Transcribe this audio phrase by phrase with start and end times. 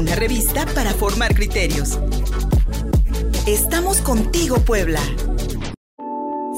[0.00, 1.98] una revista para formar criterios.
[3.46, 5.00] Estamos contigo, Puebla.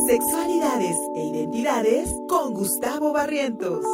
[0.06, 3.84] Sexualidades e identidades con Gustavo Barrientos.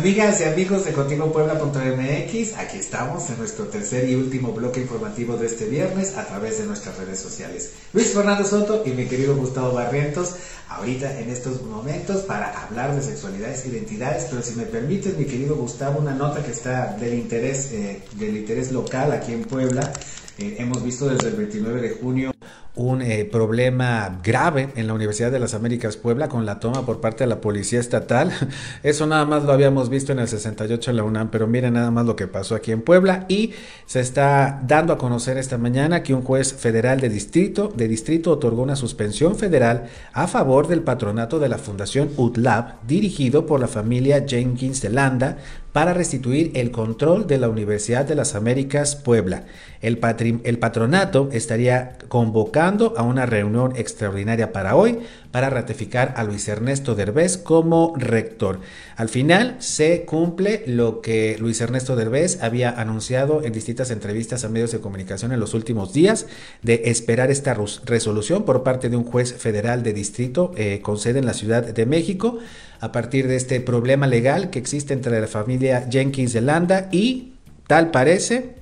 [0.00, 5.36] Amigas y amigos de Contigo Puebla.mx, aquí estamos en nuestro tercer y último bloque informativo
[5.36, 7.74] de este viernes a través de nuestras redes sociales.
[7.92, 10.36] Luis Fernando Soto y mi querido Gustavo Barrientos,
[10.70, 15.54] ahorita en estos momentos para hablar de sexualidades identidades, pero si me permites, mi querido
[15.54, 19.92] Gustavo, una nota que está del interés, eh, del interés local aquí en Puebla.
[20.38, 22.29] Eh, hemos visto desde el 29 de junio
[22.76, 27.00] un eh, problema grave en la Universidad de las Américas Puebla con la toma por
[27.00, 28.32] parte de la Policía Estatal.
[28.82, 31.90] Eso nada más lo habíamos visto en el 68 en la UNAM, pero miren nada
[31.90, 33.52] más lo que pasó aquí en Puebla y
[33.86, 38.30] se está dando a conocer esta mañana que un juez federal de distrito, de distrito
[38.30, 43.68] otorgó una suspensión federal a favor del patronato de la Fundación UTLAB dirigido por la
[43.68, 45.38] familia Jenkins de Landa
[45.72, 49.44] para restituir el control de la Universidad de las Américas Puebla.
[49.80, 49.98] El,
[50.44, 54.98] el, patronato estaría convocando a una reunión extraordinaria para hoy
[55.30, 58.60] para ratificar a Luis Ernesto Derbez como rector.
[58.96, 64.48] Al final se cumple lo que Luis Ernesto Derbez había anunciado en distintas entrevistas a
[64.48, 66.26] medios de comunicación en los últimos días
[66.62, 71.20] de esperar esta resolución por parte de un juez federal de distrito eh, con sede
[71.20, 72.38] en la Ciudad de México
[72.80, 77.34] a partir de este problema legal que existe entre la familia Jenkins de Landa y
[77.66, 78.56] tal parece,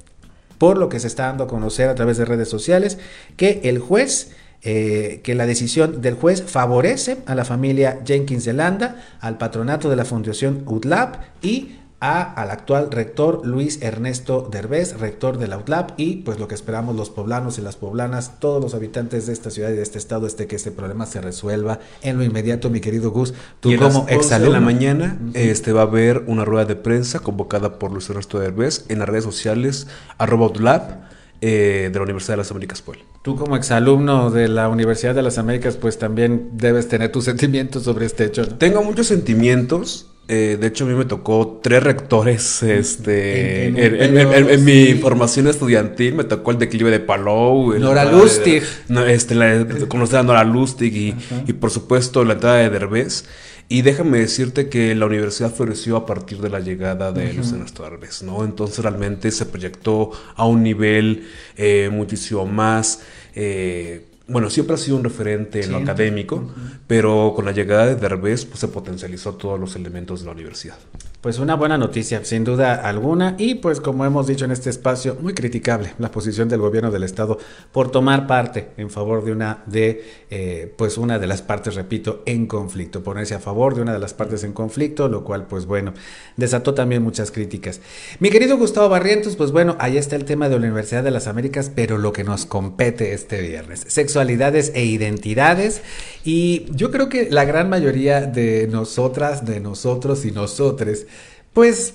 [0.59, 2.99] por lo que se está dando a conocer a través de redes sociales,
[3.37, 8.55] que el juez eh, que la decisión del juez favorece a la familia Jenkins de
[8.55, 14.99] Landa, al patronato de la Fundación UTLAP y a, al actual rector Luis Ernesto Derbez,
[14.99, 18.63] rector de la UTLAP, y pues lo que esperamos los poblanos y las poblanas, todos
[18.63, 21.81] los habitantes de esta ciudad y de este estado, es que este problema se resuelva
[22.03, 23.35] en lo inmediato, mi querido Gus.
[23.61, 24.57] Tú como exalumno.
[24.57, 28.39] En la mañana este, va a haber una rueda de prensa convocada por Luis Ernesto
[28.39, 31.09] Derbez en las redes sociales, arroba UTLAP.
[31.41, 33.05] Eh, de la Universidad de las Américas Puebla.
[33.23, 37.85] Tú como exalumno de la Universidad de las Américas, pues también debes tener tus sentimientos
[37.85, 38.49] sobre este hecho.
[38.49, 44.93] Tengo muchos sentimientos, eh, de hecho, a mí me tocó tres rectores este, en, mi
[44.95, 46.15] formación estudiantil.
[46.15, 47.73] Me tocó el declive de Palou.
[47.79, 48.63] Nora Lustig.
[49.07, 51.15] este, la, conocer a Nora Lustig y,
[51.47, 53.25] y, por supuesto, la entrada de Derbez.
[53.71, 57.83] Y déjame decirte que la universidad floreció a partir de la llegada de Luis Ernesto
[57.83, 58.45] Derbez, ¿no?
[58.45, 63.01] Entonces realmente se proyectó a un nivel eh, muchísimo más...
[63.35, 66.53] Eh, bueno, siempre ha sido un referente en lo académico,
[66.87, 70.77] pero con la llegada de Derbez pues, se potencializó todos los elementos de la universidad.
[71.21, 75.17] Pues una buena noticia, sin duda alguna, y pues como hemos dicho en este espacio,
[75.21, 77.39] muy criticable la posición del gobierno del estado
[77.73, 82.23] por tomar parte en favor de una de, eh, pues una de las partes, repito,
[82.25, 85.67] en conflicto, ponerse a favor de una de las partes en conflicto, lo cual, pues
[85.67, 85.93] bueno,
[86.37, 87.81] desató también muchas críticas.
[88.21, 91.27] Mi querido Gustavo Barrientos, pues bueno, ahí está el tema de la Universidad de las
[91.27, 95.83] Américas, pero lo que nos compete este viernes, sexualidades e identidades,
[96.23, 101.09] y yo creo que la gran mayoría de nosotras, de nosotros y nosotres,
[101.53, 101.95] pues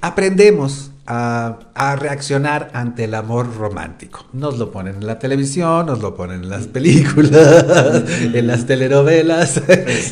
[0.00, 4.26] aprendemos a, reaccionar ante el amor romántico.
[4.32, 9.62] Nos lo ponen en la televisión, nos lo ponen en las películas, en las telenovelas,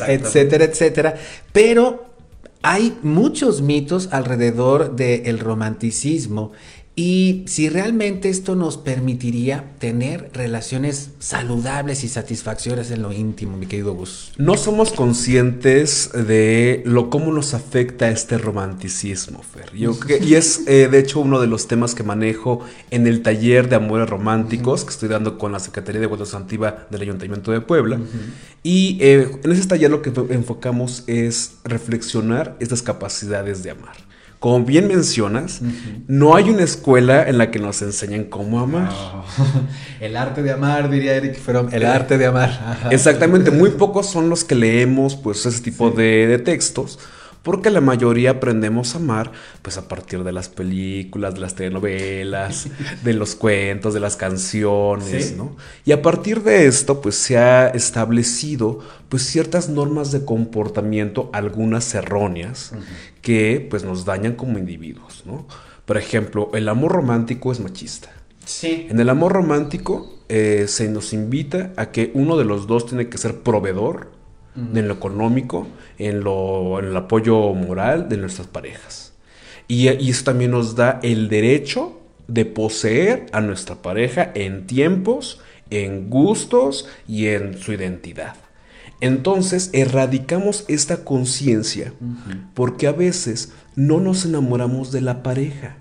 [0.07, 1.15] etcétera, etcétera.
[1.53, 2.07] Pero
[2.63, 6.51] hay muchos mitos alrededor del romanticismo
[6.99, 13.67] y si realmente esto nos permitiría tener relaciones saludables y satisfacciones en lo íntimo, mi
[13.67, 14.31] querido Gus.
[14.39, 19.71] No somos conscientes de lo cómo nos afecta este romanticismo, Fer.
[19.75, 23.75] y es eh, de hecho uno de los temas que manejo en el taller de
[23.75, 27.99] amores románticos que estoy dando con la Secretaría de Guadalupe Santiva del Ayuntamiento de Puebla.
[28.63, 34.07] Y eh, en ese taller lo que enfocamos es reflexionar estas capacidades de amar
[34.39, 35.61] como bien mencionas,
[36.07, 38.91] no hay una escuela en la que nos enseñen cómo amar.
[39.99, 42.77] El arte de amar, diría Eric Fromm, el arte de amar.
[42.91, 46.99] Exactamente, muy pocos son los que leemos pues ese tipo de, de textos
[47.47, 52.67] porque la mayoría aprendemos a amar pues a partir de las películas, de las telenovelas,
[53.05, 55.55] de los cuentos, de las canciones, ¿no?
[55.85, 61.95] Y a partir de esto pues se ha establecido pues ciertas normas de comportamiento, algunas
[61.95, 62.73] erróneas,
[63.21, 65.47] que pues nos dañan como individuos, ¿no?
[65.85, 68.11] Por ejemplo, el amor romántico es machista.
[68.43, 68.87] Sí.
[68.89, 73.07] En el amor romántico eh, se nos invita a que uno de los dos tiene
[73.07, 74.16] que ser proveedor
[74.73, 75.67] en lo económico,
[75.97, 79.13] en, lo, en el apoyo moral de nuestras parejas.
[79.67, 85.39] Y, y eso también nos da el derecho de poseer a nuestra pareja en tiempos,
[85.69, 88.35] en gustos y en su identidad.
[88.99, 91.93] Entonces erradicamos esta conciencia
[92.55, 95.77] porque a veces no nos enamoramos de la pareja,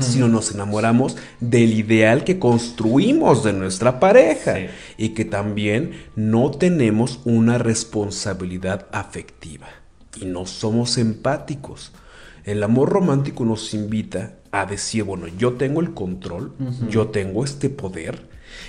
[0.00, 4.56] sino nos enamoramos del ideal que construimos de nuestra pareja
[4.96, 9.68] y que también no tenemos una responsabilidad afectiva
[10.20, 11.92] y no somos empáticos.
[12.44, 16.54] El amor romántico nos invita a decir, bueno, yo tengo el control,
[16.88, 18.26] yo tengo este poder,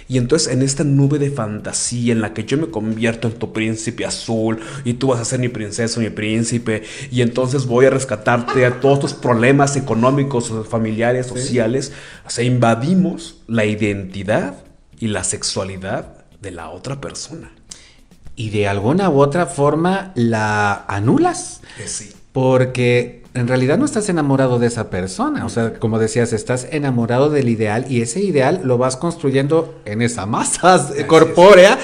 [0.07, 3.53] y entonces en esta nube de fantasía en la que yo me convierto en tu
[3.53, 7.89] príncipe azul y tú vas a ser mi princesa, mi príncipe, y entonces voy a
[7.89, 11.91] rescatarte a todos tus problemas económicos, familiares, sociales,
[12.25, 14.55] o sea, invadimos la identidad
[14.99, 17.51] y la sexualidad de la otra persona.
[18.35, 21.61] Y de alguna u otra forma la anulas.
[21.77, 22.11] Eh, sí.
[22.31, 25.45] Porque en realidad no estás enamorado de esa persona.
[25.45, 30.01] O sea, como decías, estás enamorado del ideal y ese ideal lo vas construyendo en
[30.01, 31.77] esa masa corpórea,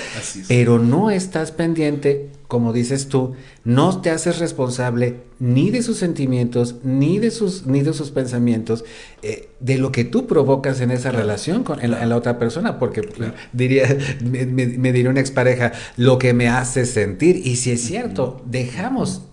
[0.48, 3.34] pero no estás pendiente, como dices tú,
[3.64, 8.84] no te haces responsable ni de sus sentimientos, ni de sus, ni de sus pensamientos,
[9.22, 13.08] eh, de lo que tú provocas en esa relación con en la, otra persona, porque
[13.54, 18.42] diría, me, me diría una expareja, lo que me hace sentir, y si es cierto,
[18.46, 19.24] dejamos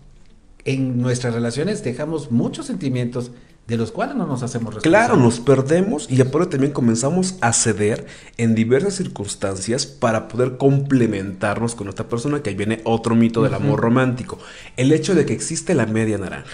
[0.64, 3.32] en nuestras relaciones dejamos muchos sentimientos
[3.66, 5.08] de los cuales no nos hacemos responsables.
[5.08, 8.06] Claro, nos perdemos y aparte también comenzamos a ceder
[8.36, 13.54] en diversas circunstancias para poder complementarnos con otra persona, que ahí viene otro mito del
[13.54, 14.38] amor romántico,
[14.76, 16.50] el hecho de que existe la media naranja.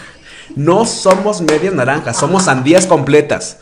[0.55, 3.59] No somos media naranja, somos sandías completas.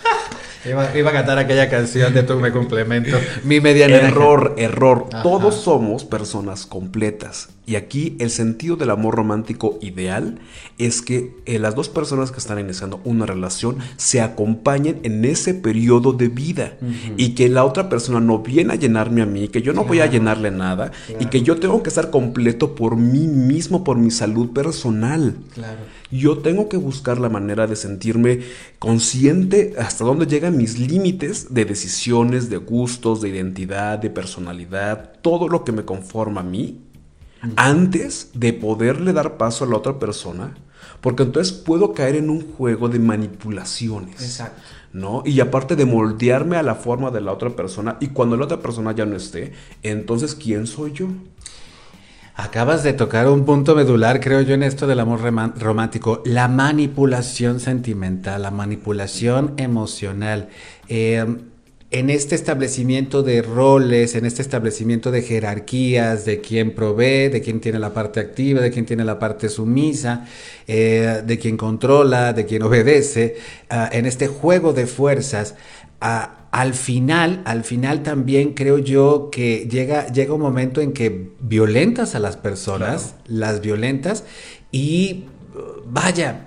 [0.69, 3.17] Iba, a cantar aquella canción de Tu me complemento.
[3.45, 5.09] Mi media Error, error.
[5.23, 7.51] Todos somos personas completas.
[7.67, 10.39] Y aquí el sentido del amor romántico ideal
[10.79, 15.53] es que eh, las dos personas que están iniciando una relación se acompañen en ese
[15.53, 16.75] periodo de vida
[17.17, 20.01] y que la otra persona no viene a llenarme a mí, que yo no voy
[20.01, 24.13] a llenarle nada y que yo tengo que estar completo por mí mismo, por mi
[24.13, 25.35] salud personal.
[26.11, 28.41] Yo tengo que buscar la manera de sentirme
[28.79, 35.49] consciente hasta dónde llegan mis límites de decisiones, de gustos, de identidad, de personalidad, todo
[35.49, 36.81] lo que me conforma a mí
[37.57, 40.57] antes de poderle dar paso a la otra persona,
[41.01, 44.21] porque entonces puedo caer en un juego de manipulaciones.
[44.23, 44.63] Exacto.
[44.93, 45.23] ¿no?
[45.27, 48.61] Y aparte de moldearme a la forma de la otra persona, y cuando la otra
[48.61, 49.53] persona ya no esté,
[49.83, 51.09] entonces, ¿quién soy yo?
[52.39, 55.21] Acabas de tocar un punto medular, creo yo, en esto del amor
[55.59, 60.51] romántico, la manipulación sentimental, la manipulación emocional.
[60.87, 61.25] Eh,
[61.99, 67.59] en este establecimiento de roles, en este establecimiento de jerarquías, de quién provee, de quién
[67.59, 70.27] tiene la parte activa, de quién tiene la parte sumisa,
[70.67, 73.37] eh, de quién controla, de quién obedece,
[73.71, 75.55] ah, en este juego de fuerzas,
[76.03, 81.31] ah, al final, al final también creo yo que llega, llega un momento en que
[81.41, 84.25] violentas a las personas, las violentas,
[84.71, 85.25] y
[85.87, 86.46] vaya,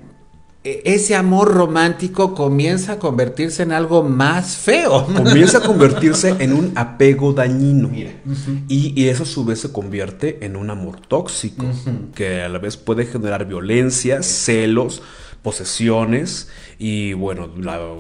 [0.64, 5.06] ese amor romántico comienza a convertirse en algo más feo.
[5.06, 7.90] Comienza a convertirse en un apego dañino.
[8.68, 11.66] y, eso a su vez se convierte en un amor tóxico,
[12.14, 15.02] que a la vez puede generar violencia, celos,
[15.42, 17.50] posesiones y bueno,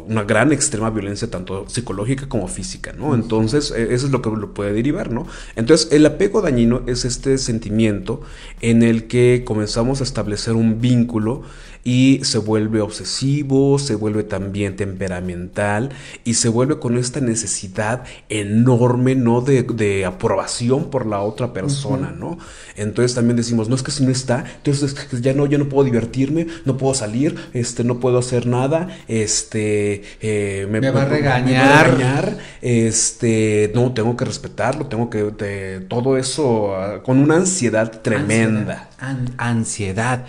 [0.08, 3.14] una gran extrema violencia tanto psicológica como física, ¿no?
[3.14, 5.28] Entonces, e, eso es lo que lo puede derivar, ¿no?
[5.56, 8.22] Entonces, el apego dañino es este sentimiento
[8.62, 11.44] en el que comenzamos a establecer un vínculo
[11.84, 15.90] y se vuelve obsesivo, se vuelve también temperamental
[16.26, 19.42] y se vuelve con esta necesidad enorme, ¿no?
[19.42, 22.38] De, aprobación por la otra persona, ¿no?
[22.76, 25.84] Entonces también decimos, no es que si no está, entonces ya no, yo no puedo
[25.84, 32.38] divertirme, no puedo salir, este, no puedo hacer nada, este, eh, me, va a regañar.
[32.62, 38.90] este, no, tengo que respetarlo, tengo que, todo eso ah, con una ansiedad tremenda.
[39.38, 40.26] ansiedad.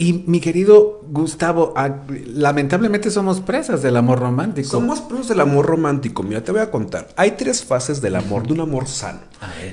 [0.00, 1.98] Y mi querido Gustavo, ah,
[2.34, 4.70] lamentablemente somos presas del amor romántico.
[4.70, 6.22] Somos presas del amor romántico.
[6.22, 7.08] Mira, te voy a contar.
[7.16, 9.20] Hay tres fases del amor, de un amor sano.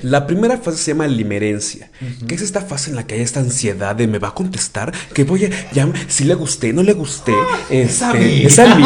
[0.02, 1.90] La primera fase se llama limerencia,
[2.26, 4.92] que es esta fase en la que hay esta ansiedad de me va a contestar,
[5.14, 7.32] que voy a, ya, si le gusté, no le gusté.
[7.70, 8.42] es a mí.
[8.44, 8.84] Es a mí.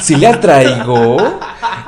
[0.00, 1.18] si le atraigo.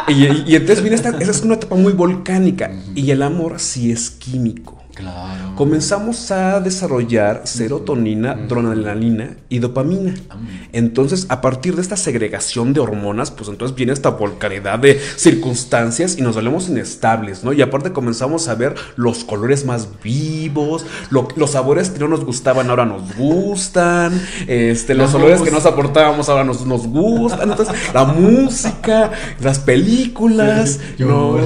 [0.08, 2.70] Y, entonces viene esta, esa es una etapa muy volcánica.
[2.94, 4.81] Y el amor sí es químico.
[4.94, 5.54] Claro.
[5.56, 10.14] Comenzamos a desarrollar serotonina, adrenalina y dopamina.
[10.28, 10.36] Ah,
[10.72, 16.16] entonces, a partir de esta segregación de hormonas, pues entonces viene esta volcaridad de circunstancias
[16.18, 17.52] y nos volvemos inestables, ¿no?
[17.52, 22.68] Y aparte comenzamos a ver los colores más vivos, los sabores que no nos gustaban
[22.70, 28.04] ahora nos gustan, este, los olores que nos aportábamos ahora nos, nos gustan, entonces la
[28.04, 31.38] música, las películas, ¿no?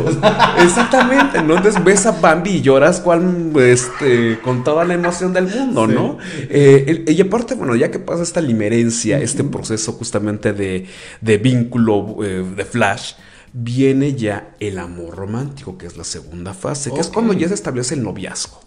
[0.62, 1.56] Exactamente, ¿no?
[1.56, 6.18] Entonces ves a Bambi y lloras, ¿cuál este, con toda la emoción del mundo, ¿no?
[6.48, 10.86] Eh, y aparte, bueno, ya que pasa esta limerencia, este proceso justamente de,
[11.20, 13.14] de vínculo eh, de flash,
[13.58, 17.54] viene ya el amor romántico, que es la segunda fase, que es cuando ya se
[17.54, 18.60] establece el noviazgo.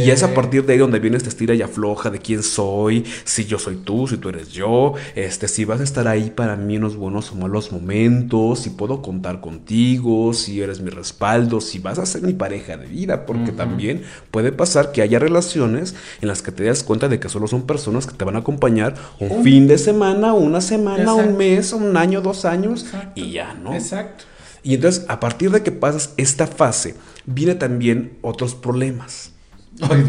[0.00, 3.04] Y es a partir de ahí donde viene esta estira y afloja de quién soy,
[3.22, 6.56] si yo soy tú, si tú eres yo, este, si vas a estar ahí para
[6.56, 11.60] mí en los buenos o malos momentos, si puedo contar contigo, si eres mi respaldo,
[11.60, 15.94] si vas a ser mi pareja de vida, porque también puede pasar que haya relaciones
[16.20, 18.40] en las que te das cuenta de que solo son personas que te van a
[18.40, 23.54] acompañar un, fin de semana, una semana, un mes, un año, dos años y ya,
[23.54, 23.72] ¿no?
[23.74, 24.23] Exacto.
[24.64, 26.94] Y entonces, a partir de que pasas esta fase,
[27.26, 29.32] viene también otros problemas.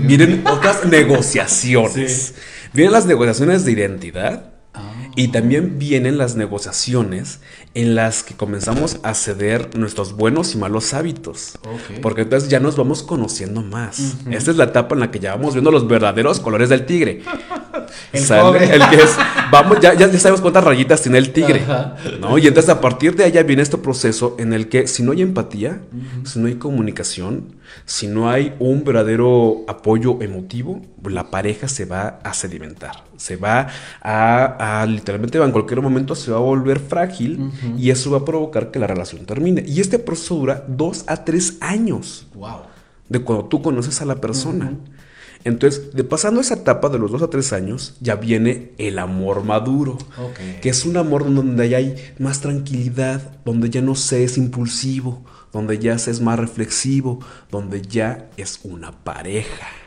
[0.04, 2.34] vienen otras negociaciones.
[2.74, 4.94] Vienen las negociaciones de identidad ah.
[5.18, 7.42] y también vienen las negociaciones
[7.74, 11.60] en las que comenzamos a ceder nuestros buenos y malos hábitos.
[12.02, 14.16] Porque entonces ya nos vamos conociendo más.
[14.32, 17.24] Esta es la etapa en la que ya vamos viendo los verdaderos colores del tigre.
[18.14, 19.16] El, que es,
[19.52, 21.64] vamos, ya, ya, sabemos cuántas rayitas tiene el tigre,
[22.20, 22.38] ¿no?
[22.38, 25.22] Y entonces a partir de allá viene este proceso en el que si no hay
[25.22, 25.80] empatía,
[26.24, 27.56] si no hay comunicación,
[27.86, 33.68] si no hay un verdadero apoyo emotivo, la pareja se va a sedimentar, se va
[34.02, 38.72] a, literalmente en cualquier momento se va a volver frágil y eso va a provocar
[38.72, 39.64] que la relación termine.
[39.68, 42.28] Y este proceso dura dos a tres años.
[42.34, 42.62] Wow.
[43.10, 44.74] De cuando tú conoces a la persona.
[45.46, 49.44] Entonces, de pasando esa etapa de los dos a tres años, ya viene el amor
[49.44, 49.98] maduro,
[50.62, 55.24] que es un amor donde ya hay más tranquilidad, donde ya no se es impulsivo,
[55.54, 57.20] donde ya se es más reflexivo,
[57.52, 59.85] donde ya es una pareja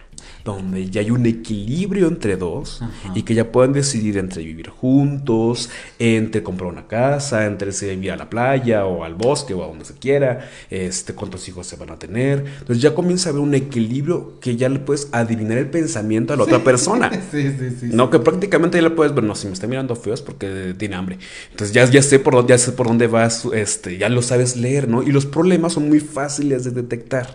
[0.53, 2.83] donde ya hay un equilibrio entre dos
[3.15, 8.17] y que ya pueden decidir entre vivir juntos, entre comprar una casa, entre ir a
[8.17, 11.91] la playa o al bosque o a donde se quiera, este, cuántos hijos se van
[11.91, 12.45] a tener.
[12.61, 16.37] Entonces ya comienza a haber un equilibrio que ya le puedes adivinar el pensamiento a
[16.37, 17.11] la otra persona.
[17.31, 17.89] sí, sí, sí.
[17.93, 20.75] No, que prácticamente ya le puedes ver, no, si me está mirando feo es porque
[20.77, 21.19] tiene hambre.
[21.51, 24.57] Entonces ya, ya sé por dónde, ya sé por dónde vas, este, ya lo sabes
[24.57, 25.03] leer, ¿no?
[25.03, 27.33] Y los problemas son muy fáciles de detectar.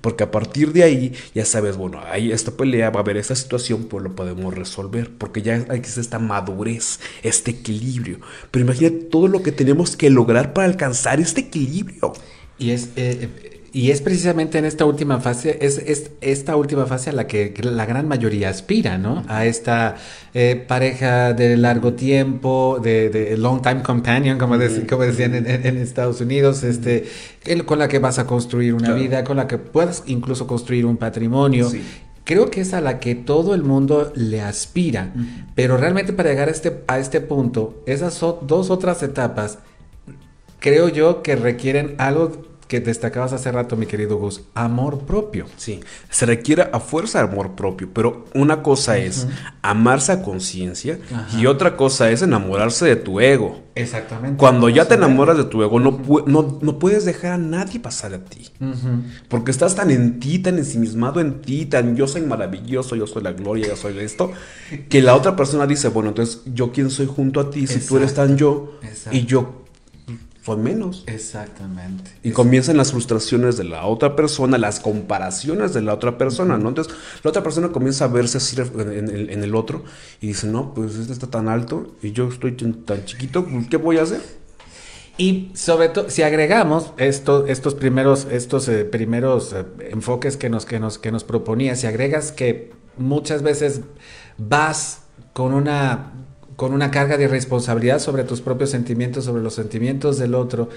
[0.00, 3.34] Porque a partir de ahí ya sabes, bueno, ahí esta pelea, va a haber esta
[3.34, 8.18] situación, pues lo podemos resolver, porque ya hay esta madurez, este equilibrio.
[8.50, 12.12] Pero imagínate todo lo que tenemos que lograr para alcanzar este equilibrio.
[12.58, 17.12] Y es, eh, y es precisamente en esta última fase, es, esta última fase a
[17.14, 19.24] la que la gran mayoría aspira, ¿no?
[19.28, 19.96] A esta
[20.34, 24.56] eh, pareja de largo tiempo, de, long time companion, como,
[24.88, 27.06] como decían en, Estados Unidos, este,
[27.64, 30.98] con la que vas a construir una vida, con la que puedas incluso construir un
[30.98, 31.70] patrimonio.
[31.70, 31.82] Sí
[32.24, 35.12] creo que es a la que todo el mundo le aspira,
[35.54, 39.58] pero realmente para llegar a este, a este punto, esas dos otras etapas,
[40.58, 45.44] creo yo que requieren algo que destacabas hace rato, mi querido Gus, amor propio.
[45.58, 49.26] Sí, se requiere a fuerza amor propio, pero una cosa es
[49.60, 50.98] amarse a conciencia
[51.38, 53.60] y otra cosa es enamorarse de tu ego.
[53.74, 54.38] Exactamente.
[54.38, 58.24] Cuando ya te enamoras de tu ego, no, no, puedes dejar a nadie pasar a
[58.24, 58.48] ti.
[59.28, 63.22] Porque estás tan en ti, tan ensimismado en ti, tan yo soy maravilloso, yo soy
[63.22, 64.32] la gloria, yo soy esto,
[64.88, 67.98] que la otra persona dice, bueno, entonces yo quién soy junto a ti, si tú
[67.98, 68.78] eres tan yo
[69.10, 69.61] y yo
[70.42, 71.04] fue menos.
[71.06, 72.10] Exactamente.
[72.24, 76.68] Y comienzan las frustraciones de la otra persona, las comparaciones de la otra persona, ¿no?
[76.68, 79.84] Entonces, la otra persona comienza a verse así en el, otro
[80.20, 83.76] y dice, no, pues este está tan alto y yo estoy tan chiquito, pues, ¿qué
[83.76, 84.20] voy a hacer?
[85.16, 90.66] Y sobre todo, si agregamos esto, estos primeros, estos eh, primeros eh, enfoques que nos,
[90.66, 93.82] que, nos, que nos proponía, si agregas que muchas veces
[94.38, 96.12] vas con una
[96.62, 100.68] con una carga de responsabilidad sobre tus propios sentimientos, sobre los sentimientos del otro.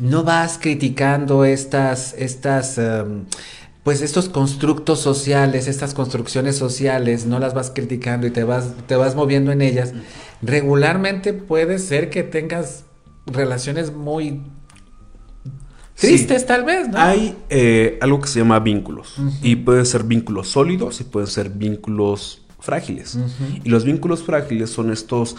[0.00, 3.26] No vas criticando estas, estas, em,
[3.84, 8.96] pues estos constructos sociales, estas construcciones sociales, no las vas criticando y te vas, te
[8.96, 9.92] vas moviendo en ellas.
[10.42, 12.82] Regularmente puede ser que tengas
[13.24, 14.42] relaciones muy
[15.94, 16.98] tristes tal vez, ¿no?
[16.98, 21.50] Hay eh, algo que se llama vínculos y pueden ser vínculos sólidos y pueden ser
[21.50, 23.18] vínculos frágiles.
[23.64, 25.36] Y los vínculos frágiles son estos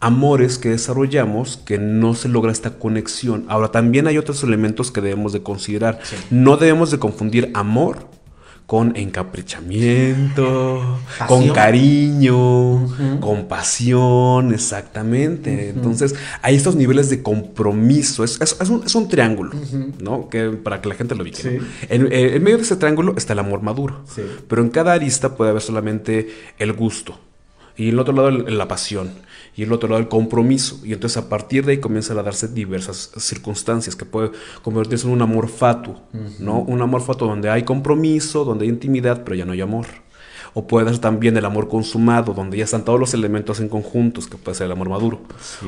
[0.00, 3.44] amores que desarrollamos que no se logra esta conexión.
[3.48, 6.00] Ahora, también hay otros elementos que debemos de considerar.
[6.30, 8.09] No debemos de confundir amor
[8.70, 12.86] con encaprichamiento, con cariño,
[13.18, 15.70] con pasión, exactamente.
[15.70, 18.22] Entonces, hay estos niveles de compromiso.
[18.22, 19.50] Es, un, triángulo,
[20.00, 20.28] ¿no?
[20.28, 21.60] Que, para que la gente lo ubique.
[21.88, 24.04] En, en, medio de ese triángulo está el amor maduro.
[24.46, 27.18] Pero en cada arista puede haber solamente el gusto
[27.80, 29.10] y el otro lado la pasión
[29.56, 30.80] y el otro lado el compromiso.
[30.84, 34.32] Y entonces a partir de ahí comienzan a darse diversas circunstancias que puede
[34.62, 36.02] convertirse en un amor fatuo,
[36.38, 36.58] ¿no?
[36.58, 39.86] Un amor fatuo donde hay compromiso, donde hay intimidad, pero ya no hay amor
[40.54, 44.26] o puede ser también el amor consumado, donde ya están todos los elementos en conjuntos,
[44.26, 45.20] que puede ser el amor maduro,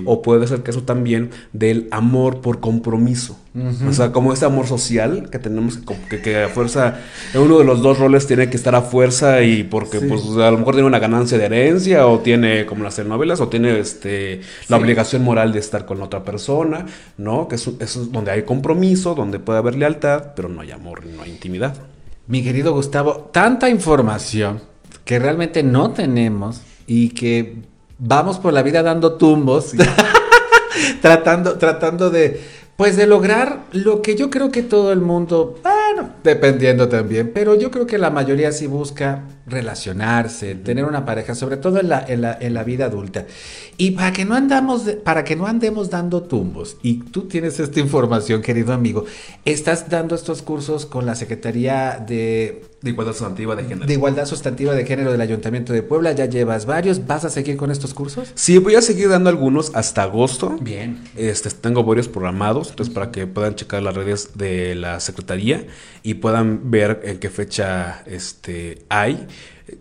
[0.05, 3.39] o puede ser que eso también del amor por compromiso,
[3.87, 7.01] o sea, como ese amor social que tenemos que, que, a fuerza,
[7.35, 10.57] uno de los dos roles tiene que estar a fuerza y porque pues a lo
[10.57, 14.79] mejor tiene una ganancia de herencia o tiene, como las telenovelas, o tiene este, la
[14.79, 16.87] obligación moral de estar con otra persona,
[17.19, 17.47] ¿no?
[17.47, 21.05] Que eso, eso es donde hay compromiso, donde puede haber lealtad, pero no hay amor,
[21.05, 21.77] no hay intimidad.
[22.29, 24.62] Mi querido Gustavo, tanta información
[25.04, 27.56] que realmente no tenemos y que
[27.99, 29.73] vamos por la vida dando tumbos,
[31.00, 32.40] tratando, tratando de,
[32.76, 37.54] pues de lograr lo que yo creo que todo el mundo, bueno, dependiendo también, pero
[37.54, 42.05] yo creo que la mayoría sí busca relacionarse, tener una pareja, sobre todo en la,
[42.07, 43.27] en la, en la vida adulta.
[43.77, 47.81] Y para que no andamos, para que no andemos dando tumbos, y tú tienes esta
[47.81, 49.05] información, querido amigo,
[49.45, 53.87] estás dando estos cursos con la Secretaría de de igualdad sustantiva de género.
[53.87, 56.13] De igualdad sustantiva de género del Ayuntamiento de Puebla.
[56.13, 57.07] Ya llevas varios.
[57.07, 58.33] ¿Vas a seguir con estos cursos?
[58.35, 60.59] Sí, voy a seguir dando algunos hasta agosto.
[60.61, 61.01] Bien.
[61.17, 65.65] Este, tengo varios programados, entonces para que puedan checar las redes de la Secretaría
[66.03, 69.29] y puedan ver en qué fecha este, hay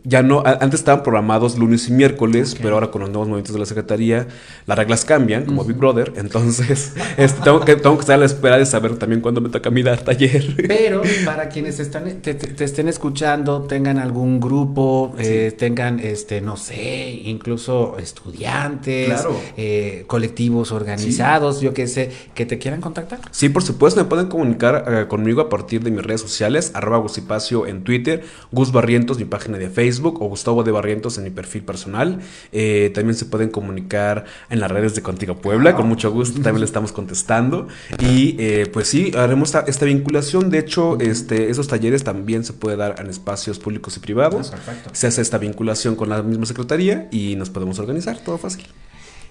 [0.03, 3.59] ya no, antes estaban programados lunes y miércoles, pero ahora con los nuevos movimientos de
[3.59, 4.27] la Secretaría,
[4.65, 8.25] las reglas cambian, como Big Brother, entonces este, tengo, que, tengo que estar a la
[8.25, 10.55] espera de saber también cuándo me toca a mí dar taller.
[10.67, 17.11] Pero para quienes están, te, estén escuchando, tengan algún grupo, eh, tengan, este, no sé,
[17.23, 19.25] incluso estudiantes,
[19.57, 23.19] eh, colectivos organizados, yo qué sé, que te quieran contactar.
[23.31, 26.97] Sí, por supuesto, me pueden comunicar eh, conmigo a partir de mis redes sociales, arroba
[26.99, 31.29] Gusipacio en Twitter, Gus Barrientos, mi página de Facebook o Gustavo de Barrientos en mi
[31.29, 32.19] perfil personal.
[32.51, 36.59] Eh, también se pueden comunicar en las redes de Contigo Puebla, con mucho gusto, también
[36.59, 37.67] le estamos contestando.
[37.99, 40.49] Y eh, pues sí, haremos esta, vinculación.
[40.49, 44.53] De hecho, este, esos talleres también se puede dar en espacios públicos y privados.
[44.53, 48.67] Ah, se hace esta vinculación con la misma secretaría y nos podemos organizar, todo fácil.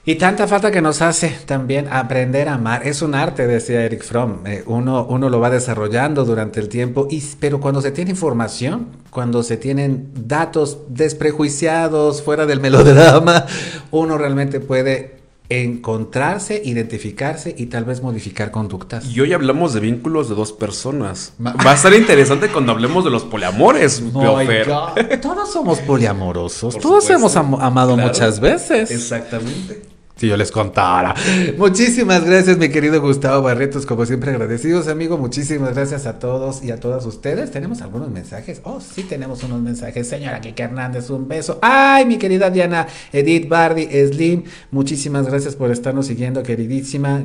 [0.04, 2.87] Y tanta falta que nos hace también aprender a amar.
[2.87, 4.46] Es un arte, decía Eric Fromm.
[4.46, 8.87] Eh, uno, uno lo va desarrollando durante el tiempo, y, pero cuando se tiene información,
[9.11, 13.44] cuando se tienen datos desprejuiciados, fuera del melodrama,
[13.90, 15.20] uno realmente puede
[15.51, 19.05] encontrarse, identificarse y tal vez modificar conductas.
[19.05, 21.35] Y hoy hablamos de vínculos de dos personas.
[21.40, 24.03] Va a ser interesante cuando hablemos de los poliamores.
[24.12, 26.79] Todos somos poliamorosos.
[26.79, 28.92] Todos hemos amado muchas veces.
[28.92, 29.89] Exactamente.
[30.20, 31.14] Si yo les contara.
[31.56, 33.87] Muchísimas gracias, mi querido Gustavo Barretos.
[33.87, 35.16] Como siempre, agradecidos, amigo.
[35.16, 37.50] Muchísimas gracias a todos y a todas ustedes.
[37.50, 38.61] ¿Tenemos algunos mensajes?
[38.64, 40.06] Oh, sí, tenemos unos mensajes.
[40.06, 41.59] Señora Kike Hernández, un beso.
[41.62, 44.44] Ay, mi querida Diana Edith Bardi Slim.
[44.70, 47.22] Muchísimas gracias por estarnos siguiendo, queridísima.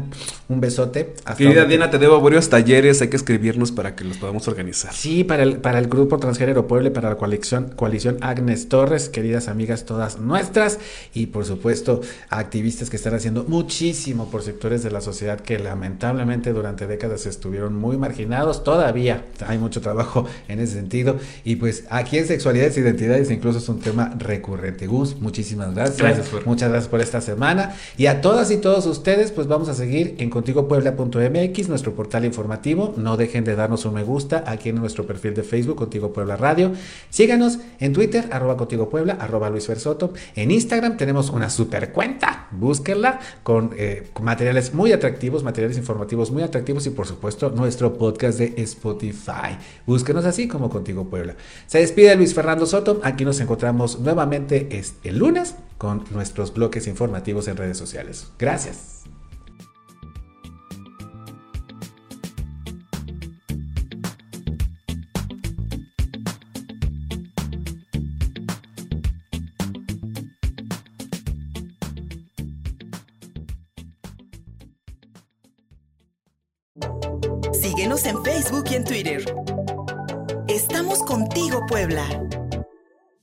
[0.48, 1.16] Un besote.
[1.38, 3.02] querida Diana, te debo varios talleres.
[3.02, 4.94] Hay que escribirnos para que los podamos organizar.
[4.94, 9.50] Sí, para el, para el grupo Transgénero Puebla, para la coalición, coalición Agnes Torres, queridas
[9.50, 10.80] amigas todas nuestras.
[11.14, 16.54] Y por supuesto, activistas que están haciendo muchísimo por sectores de la sociedad que lamentablemente
[16.54, 18.64] durante décadas estuvieron muy marginados.
[18.64, 21.18] Todavía hay mucho trabajo en ese sentido.
[21.44, 24.86] Y pues aquí en Sexualidades e Identidades incluso es un tema recurrente.
[24.86, 26.32] Gus, muchísimas gracias.
[26.46, 27.76] Muchas gracias por esta semana.
[27.98, 32.94] Y a todas y todos ustedes, pues vamos a seguir en contigopuebla.mx, nuestro portal informativo.
[32.98, 36.36] No dejen de darnos un me gusta aquí en nuestro perfil de Facebook, Contigo Puebla
[36.36, 36.74] Radio.
[37.10, 40.14] Síganos en Twitter, arroba Contigo Puebla, arroba Luis Versoto.
[40.36, 46.44] En Instagram tenemos una super cuenta búsquenla con, eh, materiales muy atractivos, materiales informativos muy
[46.44, 49.58] atractivos y por supuesto nuestro podcast de Spotify.
[49.86, 51.36] Búsquenos así como Contigo Puebla.
[51.68, 53.00] Se despide Luis Fernando Soto.
[53.04, 54.68] Aquí nos encontramos nuevamente
[55.04, 58.32] el lunes con nuestros bloques informativos en redes sociales.
[58.38, 59.15] Gracias.